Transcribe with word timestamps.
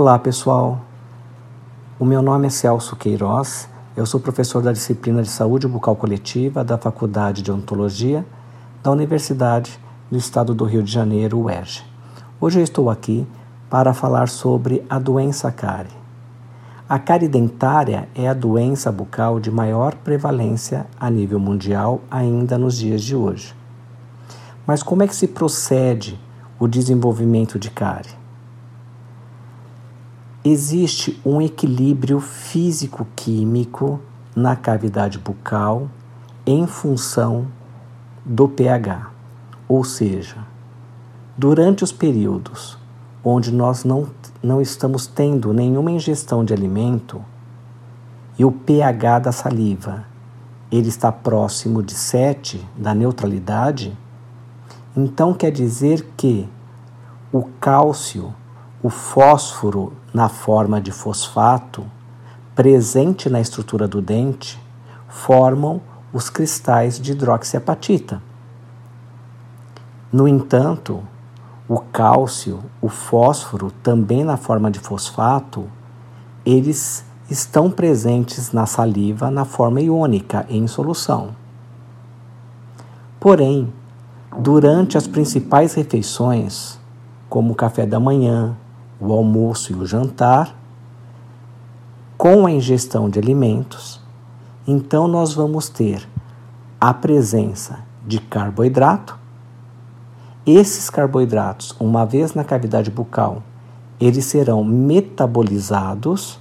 Olá 0.00 0.16
pessoal, 0.16 0.80
o 1.98 2.04
meu 2.04 2.22
nome 2.22 2.46
é 2.46 2.50
Celso 2.50 2.94
Queiroz, 2.94 3.68
eu 3.96 4.06
sou 4.06 4.20
professor 4.20 4.62
da 4.62 4.70
disciplina 4.70 5.22
de 5.22 5.28
Saúde 5.28 5.66
Bucal 5.66 5.96
Coletiva 5.96 6.62
da 6.62 6.78
Faculdade 6.78 7.42
de 7.42 7.50
Odontologia 7.50 8.24
da 8.80 8.92
Universidade 8.92 9.76
do 10.08 10.16
Estado 10.16 10.54
do 10.54 10.64
Rio 10.64 10.84
de 10.84 10.92
Janeiro, 10.92 11.40
UERJ. 11.40 11.84
Hoje 12.40 12.60
eu 12.60 12.62
estou 12.62 12.88
aqui 12.88 13.26
para 13.68 13.92
falar 13.92 14.28
sobre 14.28 14.86
a 14.88 15.00
doença 15.00 15.50
cárie. 15.50 15.90
A 16.88 17.00
cárie 17.00 17.26
dentária 17.26 18.08
é 18.14 18.28
a 18.28 18.34
doença 18.34 18.92
bucal 18.92 19.40
de 19.40 19.50
maior 19.50 19.96
prevalência 19.96 20.86
a 21.00 21.10
nível 21.10 21.40
mundial 21.40 22.02
ainda 22.08 22.56
nos 22.56 22.78
dias 22.78 23.02
de 23.02 23.16
hoje. 23.16 23.52
Mas 24.64 24.80
como 24.80 25.02
é 25.02 25.08
que 25.08 25.16
se 25.16 25.26
procede 25.26 26.20
o 26.56 26.68
desenvolvimento 26.68 27.58
de 27.58 27.68
cárie? 27.68 28.27
Existe 30.50 31.20
um 31.26 31.42
equilíbrio 31.42 32.20
físico-químico 32.20 34.00
na 34.34 34.56
cavidade 34.56 35.18
bucal 35.18 35.90
em 36.46 36.66
função 36.66 37.48
do 38.24 38.48
pH, 38.48 39.10
ou 39.68 39.84
seja, 39.84 40.38
durante 41.36 41.84
os 41.84 41.92
períodos 41.92 42.78
onde 43.22 43.52
nós 43.52 43.84
não 43.84 44.08
não 44.42 44.62
estamos 44.62 45.06
tendo 45.06 45.52
nenhuma 45.52 45.90
ingestão 45.90 46.42
de 46.42 46.54
alimento 46.54 47.22
e 48.38 48.42
o 48.42 48.50
pH 48.50 49.18
da 49.18 49.32
saliva 49.32 50.06
ele 50.72 50.88
está 50.88 51.12
próximo 51.12 51.82
de 51.82 51.92
7 51.92 52.66
da 52.74 52.94
neutralidade, 52.94 53.94
então 54.96 55.34
quer 55.34 55.50
dizer 55.50 56.10
que 56.16 56.48
o 57.30 57.42
cálcio, 57.60 58.32
o 58.88 58.90
fósforo 58.90 59.92
na 60.14 60.30
forma 60.30 60.80
de 60.80 60.90
fosfato 60.90 61.84
presente 62.54 63.28
na 63.28 63.38
estrutura 63.38 63.86
do 63.86 64.00
dente 64.00 64.58
formam 65.06 65.78
os 66.10 66.30
cristais 66.30 66.98
de 66.98 67.12
hidroxiapatita. 67.12 68.22
No 70.10 70.26
entanto, 70.26 71.02
o 71.68 71.80
cálcio, 71.80 72.60
o 72.80 72.88
fósforo, 72.88 73.70
também 73.82 74.24
na 74.24 74.38
forma 74.38 74.70
de 74.70 74.78
fosfato, 74.78 75.66
eles 76.42 77.04
estão 77.28 77.70
presentes 77.70 78.52
na 78.52 78.64
saliva 78.64 79.30
na 79.30 79.44
forma 79.44 79.82
iônica 79.82 80.46
em 80.48 80.66
solução. 80.66 81.36
Porém, 83.20 83.70
durante 84.38 84.96
as 84.96 85.06
principais 85.06 85.74
refeições, 85.74 86.80
como 87.28 87.52
o 87.52 87.54
café 87.54 87.84
da 87.84 88.00
manhã, 88.00 88.56
o 89.00 89.12
almoço 89.12 89.72
e 89.72 89.76
o 89.76 89.86
jantar, 89.86 90.54
com 92.16 92.46
a 92.46 92.50
ingestão 92.50 93.08
de 93.08 93.18
alimentos, 93.18 94.00
então 94.66 95.06
nós 95.06 95.32
vamos 95.32 95.68
ter 95.68 96.08
a 96.80 96.92
presença 96.92 97.80
de 98.06 98.18
carboidrato, 98.20 99.18
esses 100.46 100.88
carboidratos, 100.88 101.76
uma 101.78 102.06
vez 102.06 102.32
na 102.34 102.42
cavidade 102.42 102.90
bucal, 102.90 103.42
eles 104.00 104.24
serão 104.24 104.64
metabolizados 104.64 106.40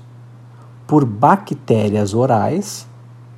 por 0.87 1.03
bactérias 1.03 2.13
orais, 2.13 2.87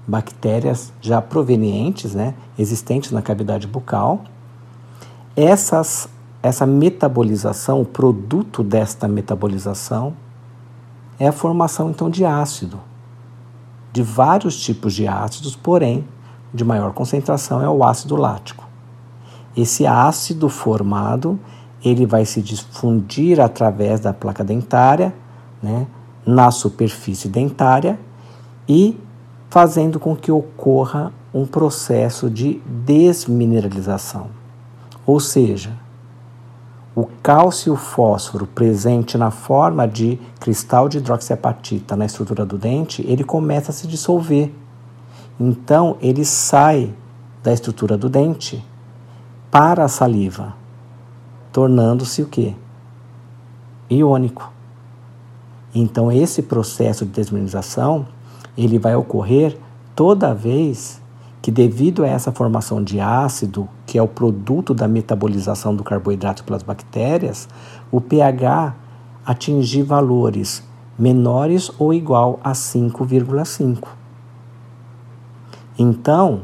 bactérias 0.08 0.94
já 1.02 1.22
provenientes, 1.22 2.14
né, 2.14 2.36
existentes 2.58 3.12
na 3.12 3.22
cavidade 3.22 3.66
bucal. 3.66 4.24
Essas, 5.36 6.08
essa 6.42 6.66
metabolização, 6.66 7.82
o 7.82 7.86
produto 7.86 8.64
desta 8.64 9.08
metabolização, 9.08 10.14
é 11.20 11.28
a 11.28 11.34
formação 11.34 11.90
então 11.90 12.10
de 12.10 12.24
ácido, 12.24 12.80
de 13.92 14.02
vários 14.02 14.58
tipos 14.60 14.94
de 14.94 15.08
ácidos, 15.08 15.56
porém, 15.56 16.08
de 16.54 16.64
maior 16.64 16.94
concentração 16.94 17.62
é 17.62 17.70
o 17.70 17.84
ácido 17.84 18.16
lático. 18.16 18.68
Esse 19.56 19.86
ácido 19.86 20.48
formado 20.48 21.40
ele 21.84 22.06
vai 22.06 22.26
se 22.26 22.42
difundir 22.42 23.40
através 23.40 24.00
da 24.00 24.14
placa 24.14 24.44
dentária, 24.44 25.14
né, 25.62 25.88
na 26.26 26.52
superfície 26.52 27.28
dentária 27.28 28.00
e 28.68 28.98
fazendo 29.50 30.00
com 30.00 30.16
que 30.16 30.32
ocorra 30.32 31.12
um 31.34 31.46
processo 31.46 32.30
de 32.30 32.62
desmineralização. 32.66 34.28
Ou 35.06 35.20
seja, 35.20 35.72
o 37.00 37.10
cálcio 37.24 37.78
fósforo 37.78 38.46
presente 38.46 39.18
na 39.18 39.32
forma 39.32 39.88
de 39.88 40.20
cristal 40.38 40.90
de 40.90 40.98
hidroxiapatita 40.98 41.96
na 41.96 42.06
estrutura 42.06 42.46
do 42.46 42.58
dente, 42.58 43.06
ele 43.08 43.24
começa 43.24 43.72
a 43.72 43.74
se 43.74 43.88
dissolver. 43.88 44.52
Então, 45.40 45.96
ele 46.02 46.26
sai 46.26 46.94
da 47.42 47.54
estrutura 47.54 47.98
do 47.98 48.10
dente 48.10 48.62
para 49.50 49.86
a 49.86 49.88
saliva, 49.88 50.54
tornando-se 51.54 52.22
o 52.22 52.28
quê? 52.28 52.54
Iônico. 53.90 54.52
Então 55.74 56.12
esse 56.12 56.42
processo 56.42 57.06
de 57.06 57.12
desmineralização, 57.12 58.08
ele 58.58 58.78
vai 58.78 58.96
ocorrer 58.96 59.58
toda 59.96 60.34
vez 60.34 60.99
que 61.42 61.52
devido 61.52 62.04
a 62.04 62.08
essa 62.08 62.32
formação 62.32 62.84
de 62.84 63.00
ácido, 63.00 63.68
que 63.86 63.98
é 63.98 64.02
o 64.02 64.08
produto 64.08 64.74
da 64.74 64.88
metabolização 64.88 65.76
do 65.76 65.84
carboidrato 65.84 66.44
pelas 66.44 66.64
bactérias, 66.64 67.48
o 67.92 68.02
pH 68.02 68.76
atingir 69.26 69.84
valores 69.84 70.64
menores 70.98 71.72
ou 71.80 71.94
igual 71.94 72.40
a 72.44 72.52
5,5. 72.52 73.88
Então, 75.78 76.42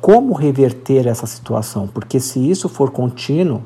como 0.00 0.32
reverter 0.32 1.08
essa 1.08 1.26
situação, 1.26 1.88
porque 1.88 2.20
se 2.20 2.38
isso 2.48 2.68
for 2.68 2.92
contínuo 2.92 3.60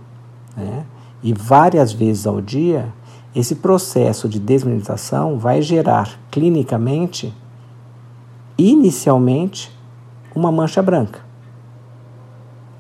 né, 0.57 0.87
e 1.23 1.35
várias 1.35 1.93
vezes 1.93 2.27
ao 2.27 2.41
dia, 2.41 2.93
esse 3.35 3.57
processo 3.57 4.29
de 4.29 4.39
desmineralização 4.39 5.39
vai 5.39 5.61
gerar 5.61 6.19
clinicamente, 6.31 7.35
inicialmente, 8.57 9.71
uma 10.35 10.51
mancha 10.51 10.83
branca, 10.83 11.21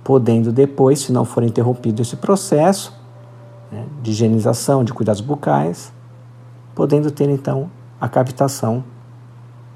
podendo 0.02 0.52
depois, 0.52 1.00
se 1.00 1.12
não 1.12 1.24
for 1.24 1.42
interrompido 1.42 2.02
esse 2.02 2.16
processo 2.16 2.92
né, 3.70 3.86
de 4.02 4.10
higienização, 4.10 4.84
de 4.84 4.92
cuidados 4.92 5.20
bucais, 5.20 5.92
podendo 6.74 7.10
ter 7.10 7.28
então 7.28 7.70
a 8.00 8.08
cavitação 8.08 8.84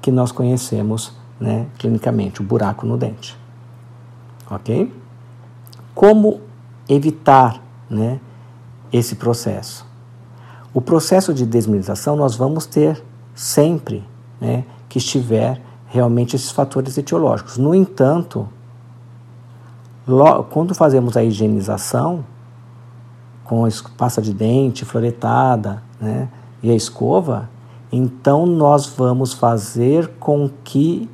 que 0.01 0.11
nós 0.11 0.31
conhecemos 0.31 1.13
né, 1.39 1.67
clinicamente, 1.77 2.41
o 2.41 2.43
buraco 2.43 2.85
no 2.85 2.97
dente 2.97 3.37
ok? 4.49 4.93
Como 5.93 6.41
evitar 6.87 7.61
né, 7.89 8.19
esse 8.91 9.15
processo? 9.15 9.85
O 10.73 10.81
processo 10.81 11.33
de 11.33 11.45
desmineralização 11.45 12.15
nós 12.15 12.35
vamos 12.35 12.65
ter 12.65 13.03
sempre 13.33 14.03
né, 14.39 14.63
que 14.87 14.97
estiver 14.97 15.61
realmente 15.87 16.35
esses 16.35 16.51
fatores 16.51 16.97
etiológicos. 16.97 17.57
No 17.57 17.73
entanto, 17.73 18.47
quando 20.49 20.73
fazemos 20.75 21.17
a 21.17 21.23
higienização, 21.23 22.23
com 23.43 23.65
a 23.65 23.69
pasta 23.97 24.21
de 24.21 24.33
dente, 24.33 24.83
floretada 24.83 25.81
né, 25.99 26.27
e 26.61 26.69
a 26.69 26.75
escova, 26.75 27.49
então 27.91 28.45
nós 28.45 28.87
vamos 28.87 29.33
fazer 29.33 30.09
com 30.19 30.49
que 30.63 31.09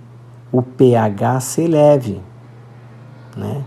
o 0.51 0.61
pH 0.61 1.39
se 1.39 1.61
eleve. 1.61 2.21
Né? 3.37 3.63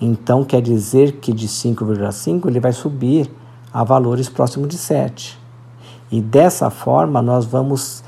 Então 0.00 0.44
quer 0.44 0.62
dizer 0.62 1.16
que 1.16 1.32
de 1.32 1.48
5,5 1.48 2.46
ele 2.46 2.60
vai 2.60 2.72
subir 2.72 3.30
a 3.72 3.84
valores 3.84 4.28
próximos 4.28 4.68
de 4.68 4.78
7. 4.78 5.38
E 6.10 6.20
dessa 6.20 6.70
forma 6.70 7.20
nós 7.20 7.44
vamos 7.44 8.02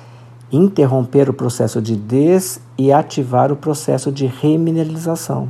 interromper 0.53 1.31
o 1.31 1.33
processo 1.33 1.81
de 1.81 1.97
des 1.97 2.61
e 2.77 2.93
ativar 2.93 3.51
o 3.51 3.57
processo 3.57 4.13
de 4.13 4.27
remineralização. 4.27 5.49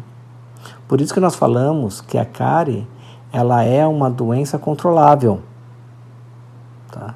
Por 0.87 1.01
isso 1.01 1.13
que 1.13 1.21
nós 1.21 1.35
falamos 1.35 2.01
que 2.01 2.17
a 2.17 2.25
cárie 2.25 2.87
ela 3.33 3.65
é 3.65 3.87
uma 3.87 4.11
doença 4.11 4.59
controlável. 4.59 5.41
Tá? 6.91 7.15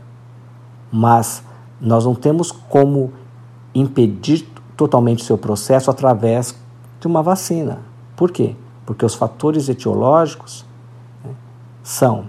Mas 0.91 1.43
nós 1.81 2.05
não 2.05 2.15
temos 2.15 2.51
como 2.51 3.13
impedir 3.75 4.49
totalmente 4.77 5.23
seu 5.23 5.37
processo 5.37 5.91
através 5.91 6.59
de 6.99 7.07
uma 7.07 7.23
vacina. 7.23 7.81
Por 8.17 8.33
quê? 8.33 8.57
Porque 8.85 9.05
os 9.05 9.15
fatores 9.15 9.69
etiológicos 9.69 10.65
né, 11.25 11.33
são 11.83 12.25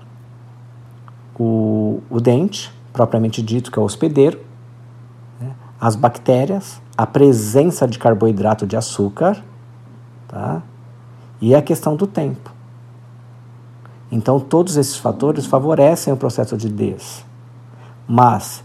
o, 1.39 2.01
o, 2.09 2.19
dente, 2.19 2.73
propriamente 2.91 3.41
dito, 3.41 3.71
que 3.71 3.79
é 3.79 3.81
o 3.81 3.85
hospedeiro, 3.85 4.39
as 5.79 5.95
bactérias, 5.95 6.81
a 6.97 7.05
presença 7.05 7.87
de 7.87 7.99
carboidrato 7.99 8.65
de 8.65 8.75
açúcar, 8.75 9.43
tá? 10.27 10.61
e 11.39 11.53
a 11.53 11.61
questão 11.61 11.95
do 11.95 12.07
tempo. 12.07 12.51
Então, 14.11 14.39
todos 14.39 14.77
esses 14.77 14.97
fatores 14.97 15.45
favorecem 15.45 16.13
o 16.13 16.17
processo 16.17 16.57
de 16.57 16.69
des. 16.69 17.25
Mas 18.07 18.63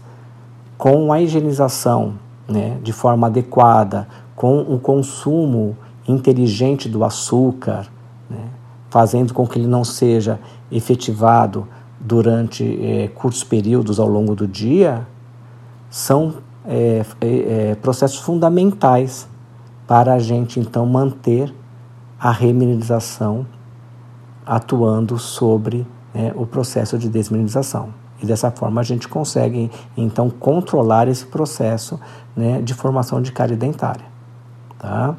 com 0.77 1.11
a 1.13 1.21
higienização 1.21 2.15
né, 2.47 2.77
de 2.81 2.91
forma 2.91 3.27
adequada, 3.27 4.07
com 4.35 4.61
o 4.61 4.79
consumo 4.79 5.77
inteligente 6.07 6.89
do 6.89 7.03
açúcar, 7.03 7.87
né, 8.29 8.49
fazendo 8.89 9.33
com 9.33 9.47
que 9.47 9.59
ele 9.59 9.67
não 9.67 9.83
seja 9.83 10.39
efetivado 10.71 11.67
durante 11.99 12.63
é, 12.83 13.07
curtos 13.09 13.43
períodos 13.43 13.99
ao 13.99 14.07
longo 14.07 14.35
do 14.35 14.47
dia, 14.47 15.07
são 15.89 16.35
é, 16.65 17.05
é, 17.21 17.75
processos 17.75 18.19
fundamentais 18.19 19.27
para 19.87 20.13
a 20.13 20.19
gente 20.19 20.59
então 20.59 20.85
manter 20.85 21.53
a 22.19 22.31
remineralização 22.31 23.45
atuando 24.45 25.17
sobre 25.17 25.85
né, 26.13 26.31
o 26.35 26.45
processo 26.45 26.97
de 26.97 27.09
desmineralização. 27.09 27.93
E 28.21 28.25
dessa 28.25 28.49
forma 28.51 28.79
a 28.79 28.83
gente 28.83 29.07
consegue 29.07 29.69
então 29.97 30.29
controlar 30.29 31.07
esse 31.07 31.25
processo 31.25 31.99
né, 32.35 32.61
de 32.61 32.73
formação 32.73 33.21
de 33.21 33.31
cárie 33.31 33.55
dentária. 33.55 34.05
Tá? 34.79 35.15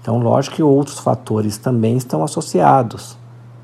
Então, 0.00 0.18
lógico 0.18 0.56
que 0.56 0.62
outros 0.62 0.98
fatores 0.98 1.56
também 1.56 1.96
estão 1.96 2.22
associados, 2.22 3.16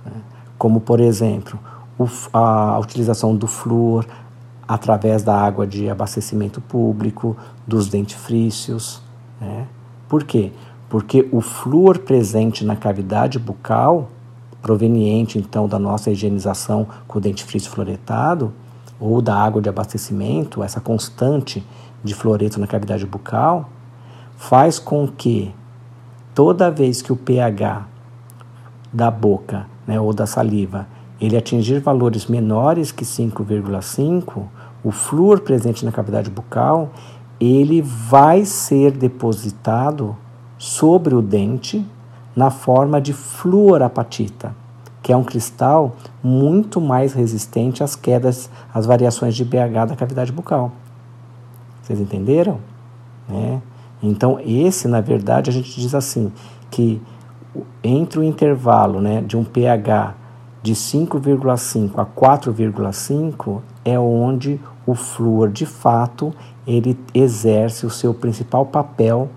né, 0.05 0.13
como 0.57 0.81
por 0.81 1.01
exemplo 1.01 1.59
o, 1.99 2.09
a 2.33 2.79
utilização 2.79 3.37
do 3.37 3.47
flúor 3.47 4.07
através 4.67 5.23
da 5.23 5.37
água 5.37 5.67
de 5.67 5.89
abastecimento 5.89 6.61
público, 6.61 7.37
dos 7.67 7.89
dentifrícios. 7.89 9.03
Né? 9.41 9.67
Por 10.09 10.25
quê? 10.25 10.53
Porque 10.89 11.29
o 11.33 11.41
flúor 11.41 11.99
presente 11.99 12.65
na 12.65 12.77
cavidade 12.77 13.39
bucal 13.39 14.09
proveniente 14.63 15.39
então 15.39 15.67
da 15.67 15.79
nossa 15.79 16.11
higienização 16.11 16.87
com 17.09 17.19
o 17.19 17.21
dentifrício 17.21 17.71
fluoretado 17.71 18.53
ou 19.01 19.21
da 19.21 19.37
água 19.37 19.61
de 19.61 19.69
abastecimento, 19.69 20.63
essa 20.63 20.81
constante 20.81 21.67
de 22.05 22.15
fluoreto 22.15 22.61
na 22.61 22.69
cavidade 22.69 23.05
bucal, 23.05 23.69
faz 24.37 24.79
com 24.79 25.09
que 25.09 25.53
toda 26.33 26.71
vez 26.71 27.03
que 27.03 27.13
o 27.13 27.17
pH 27.17 27.87
da 28.93 29.11
boca 29.11 29.67
né, 29.87 30.01
ou 30.01 30.13
da 30.13 30.27
saliva 30.27 30.87
ele 31.25 31.37
atingir 31.37 31.79
valores 31.79 32.27
menores 32.27 32.91
que 32.91 33.05
5,5, 33.05 34.43
o 34.83 34.91
flúor 34.91 35.41
presente 35.41 35.85
na 35.85 35.93
cavidade 35.93 36.29
bucal 36.29 36.91
ele 37.41 37.81
vai 37.81 38.45
ser 38.45 38.93
depositado 38.93 40.17
sobre 40.59 41.15
o 41.15 41.23
dente 41.23 41.85
na 42.35 42.51
forma 42.51 43.01
de 43.01 43.13
fluorapatita, 43.13 44.55
que 45.03 45.13
é 45.13 45.17
um 45.17 45.25
cristal 45.25 45.97
muito 46.23 46.81
mais 46.81 47.13
resistente 47.13 47.83
às 47.83 47.97
quedas, 47.97 48.51
às 48.73 48.87
variações 48.87 49.35
de 49.35 49.45
pH 49.45 49.87
da 49.87 49.97
cavidade 49.97 50.33
bucal. 50.33 50.73
Vocês 51.83 52.01
entenderam? 52.01 52.59
Né? 53.29 53.61
Então, 54.03 54.39
esse, 54.45 54.87
na 54.87 55.01
verdade, 55.01 55.51
a 55.51 55.53
gente 55.53 55.81
diz 55.81 55.95
assim, 55.95 56.33
que 56.71 57.03
entre 57.83 58.21
o 58.21 58.23
intervalo 58.23 59.01
né, 59.01 59.21
de 59.21 59.37
um 59.37 59.45
pH 59.45 60.15
de 60.63 60.75
5,5 60.75 61.99
a 61.99 62.07
4,5 62.07 63.61
é 63.85 63.99
onde 63.99 64.61
o 64.87 64.95
flúor, 64.95 65.51
de 65.51 65.67
fato, 65.67 66.33
ele 66.67 66.99
exerce 67.13 67.85
o 67.85 67.91
seu 67.91 68.15
principal 68.15 68.67
papel 68.67 69.29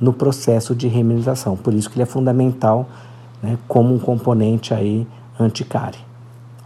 no 0.00 0.12
processo 0.12 0.74
de 0.74 0.86
remineralização. 0.88 1.56
Por 1.56 1.72
isso 1.72 1.88
que 1.88 1.96
ele 1.96 2.02
é 2.02 2.06
fundamental 2.06 2.86
né, 3.42 3.58
como 3.66 3.94
um 3.94 3.98
componente 3.98 4.74
aí 4.74 5.06
anticárie. 5.38 6.00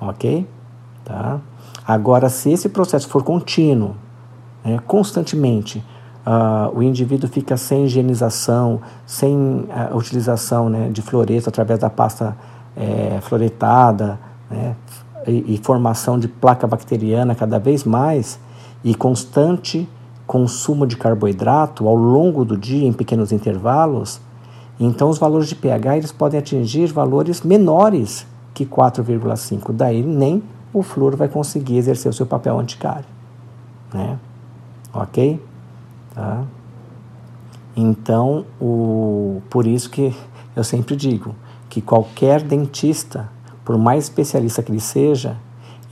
Ok? 0.00 0.46
Tá? 1.04 1.40
Agora, 1.86 2.28
se 2.28 2.50
esse 2.50 2.68
processo 2.68 3.08
for 3.08 3.22
contínuo, 3.22 3.94
né, 4.64 4.78
constantemente, 4.86 5.82
uh, 6.26 6.76
o 6.76 6.82
indivíduo 6.82 7.28
fica 7.28 7.56
sem 7.56 7.84
higienização, 7.84 8.80
sem 9.06 9.66
a 9.70 9.96
utilização 9.96 10.68
né, 10.68 10.88
de 10.90 11.02
fluoreto 11.02 11.48
através 11.48 11.78
da 11.78 11.90
pasta 11.90 12.36
é, 12.78 13.20
fluoretada, 13.20 14.18
né, 14.48 14.76
e, 15.26 15.54
e 15.54 15.60
formação 15.62 16.18
de 16.18 16.28
placa 16.28 16.66
bacteriana 16.66 17.34
cada 17.34 17.58
vez 17.58 17.84
mais, 17.84 18.38
e 18.84 18.94
constante 18.94 19.88
consumo 20.26 20.86
de 20.86 20.96
carboidrato 20.96 21.88
ao 21.88 21.96
longo 21.96 22.44
do 22.44 22.56
dia 22.56 22.86
em 22.86 22.92
pequenos 22.92 23.32
intervalos, 23.32 24.20
então 24.78 25.08
os 25.08 25.18
valores 25.18 25.48
de 25.48 25.56
pH 25.56 25.96
eles 25.96 26.12
podem 26.12 26.38
atingir 26.38 26.86
valores 26.92 27.42
menores 27.42 28.26
que 28.54 28.64
4,5. 28.64 29.72
Daí 29.72 30.02
nem 30.02 30.42
o 30.72 30.82
flúor 30.82 31.16
vai 31.16 31.28
conseguir 31.28 31.78
exercer 31.78 32.10
o 32.10 32.12
seu 32.12 32.26
papel 32.26 32.58
anticário. 32.58 33.06
Né? 33.92 34.18
Ok? 34.92 35.42
Tá? 36.14 36.44
Então, 37.76 38.44
o, 38.60 39.40
por 39.48 39.66
isso 39.66 39.88
que 39.88 40.14
eu 40.54 40.62
sempre 40.62 40.94
digo 40.94 41.34
que 41.68 41.80
qualquer 41.80 42.42
dentista, 42.42 43.28
por 43.64 43.76
mais 43.76 44.04
especialista 44.04 44.62
que 44.62 44.72
ele 44.72 44.80
seja, 44.80 45.36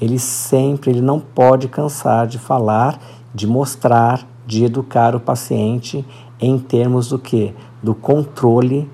ele 0.01 0.19
sempre 0.19 0.91
ele 0.91 1.01
não 1.01 1.21
pode 1.21 1.69
cansar 1.69 2.27
de 2.27 2.39
falar 2.39 2.99
de 3.37 3.47
mostrar, 3.47 4.27
de 4.47 4.65
educar 4.65 5.15
o 5.15 5.21
paciente 5.21 6.03
em 6.41 6.59
termos 6.59 7.11
do 7.11 7.19
que? 7.19 7.55
Do 7.83 7.95
controle 7.95 8.91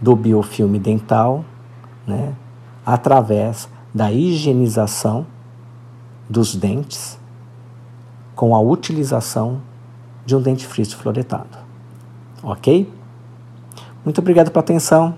do 0.00 0.16
biofilme 0.16 0.78
dental, 0.78 1.44
né? 2.06 2.34
através 2.84 3.68
da 3.94 4.10
higienização 4.10 5.26
dos 6.28 6.56
dentes 6.56 7.18
com 8.34 8.54
a 8.54 8.60
utilização 8.60 9.60
de 10.24 10.34
um 10.34 10.40
dentifrício 10.40 10.96
fluoretado. 10.96 11.58
Ok? 12.42 12.90
Muito 14.02 14.18
obrigado 14.18 14.50
pela 14.50 14.62
atenção. 14.62 15.14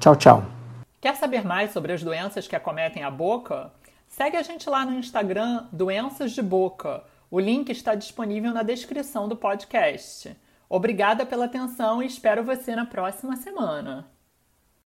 Tchau, 0.00 0.14
tchau. 0.16 0.44
Quer 1.00 1.16
saber 1.16 1.44
mais 1.44 1.72
sobre 1.72 1.92
as 1.92 2.02
doenças 2.02 2.46
que 2.46 2.56
acometem 2.56 3.02
a 3.02 3.10
boca? 3.10 3.72
Segue 4.06 4.36
a 4.36 4.42
gente 4.42 4.68
lá 4.68 4.84
no 4.84 4.94
Instagram 4.94 5.66
Doenças 5.72 6.32
de 6.32 6.42
Boca. 6.42 7.02
O 7.30 7.38
link 7.38 7.68
está 7.70 7.94
disponível 7.94 8.52
na 8.52 8.62
descrição 8.62 9.28
do 9.28 9.36
podcast. 9.36 10.36
Obrigada 10.68 11.26
pela 11.26 11.44
atenção 11.44 12.02
e 12.02 12.06
espero 12.06 12.44
você 12.44 12.74
na 12.74 12.86
próxima 12.86 13.36
semana. 13.36 14.06